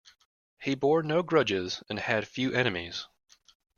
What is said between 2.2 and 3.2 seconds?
few enemies.